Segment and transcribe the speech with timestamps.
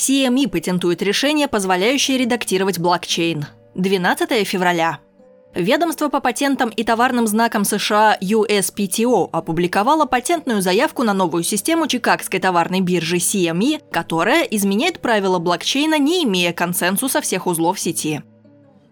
[0.00, 3.44] CME патентует решение, позволяющее редактировать блокчейн.
[3.74, 5.00] 12 февраля.
[5.54, 12.40] Ведомство по патентам и товарным знакам США USPTO опубликовало патентную заявку на новую систему Чикагской
[12.40, 18.22] товарной биржи CME, которая изменяет правила блокчейна, не имея консенсуса всех узлов сети.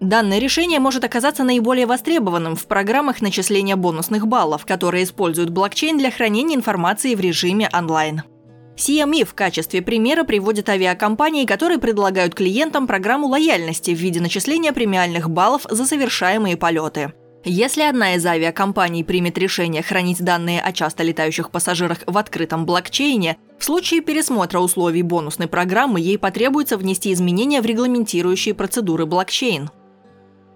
[0.00, 6.10] Данное решение может оказаться наиболее востребованным в программах начисления бонусных баллов, которые используют блокчейн для
[6.10, 8.24] хранения информации в режиме онлайн.
[8.78, 15.28] CME в качестве примера приводит авиакомпании, которые предлагают клиентам программу лояльности в виде начисления премиальных
[15.28, 17.12] баллов за совершаемые полеты.
[17.44, 23.36] Если одна из авиакомпаний примет решение хранить данные о часто летающих пассажирах в открытом блокчейне,
[23.58, 29.70] в случае пересмотра условий бонусной программы ей потребуется внести изменения в регламентирующие процедуры блокчейн.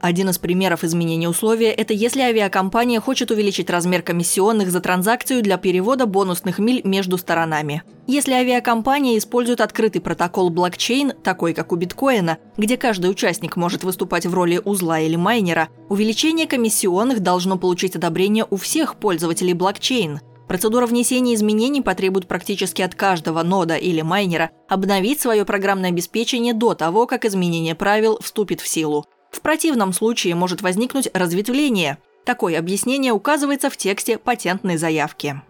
[0.02, 5.58] Один из примеров изменения условия– это если авиакомпания хочет увеличить размер комиссионных за транзакцию для
[5.58, 7.84] перевода бонусных миль между сторонами.
[8.08, 14.26] Если авиакомпания использует открытый протокол блокчейн, такой как у биткоина, где каждый участник может выступать
[14.26, 20.18] в роли узла или майнера, увеличение комиссионных должно получить одобрение у всех пользователей блокчейн.
[20.48, 26.74] Процедура внесения изменений потребует практически от каждого нода или майнера обновить свое программное обеспечение до
[26.74, 29.06] того, как изменение правил вступит в силу.
[29.32, 31.98] В противном случае может возникнуть разветвление.
[32.24, 35.42] Такое объяснение указывается в тексте патентной заявки.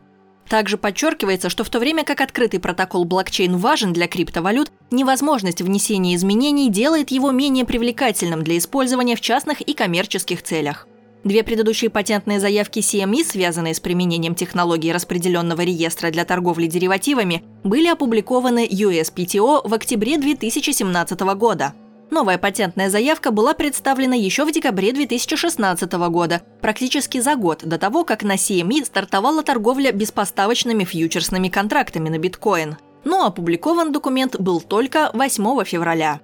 [0.48, 6.14] Также подчеркивается, что в то время как открытый протокол блокчейн важен для криптовалют, невозможность внесения
[6.14, 10.86] изменений делает его менее привлекательным для использования в частных и коммерческих целях.
[11.24, 17.86] Две предыдущие патентные заявки CME, связанные с применением технологии распределенного реестра для торговли деривативами, были
[17.86, 21.74] опубликованы USPTO в октябре 2017 года.
[22.12, 28.04] Новая патентная заявка была представлена еще в декабре 2016 года, практически за год до того,
[28.04, 32.76] как на CME стартовала торговля беспоставочными фьючерсными контрактами на биткоин.
[33.04, 36.20] Но опубликован документ был только 8 февраля.